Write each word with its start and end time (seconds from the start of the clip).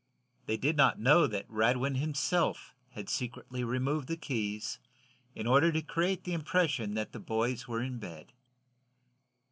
They 0.47 0.57
did 0.57 0.77
not 0.77 0.99
know 0.99 1.27
that 1.27 1.47
Radwin 1.47 1.93
himself 1.97 2.73
had 2.93 3.07
secretly 3.07 3.63
removed 3.63 4.07
the 4.07 4.17
keys 4.17 4.79
in 5.35 5.45
order 5.45 5.71
to 5.71 5.83
create 5.83 6.23
the 6.23 6.33
impression 6.33 6.95
that 6.95 7.11
the 7.11 7.19
boys 7.19 7.67
were 7.67 7.83
in 7.83 7.99
bed. 7.99 8.33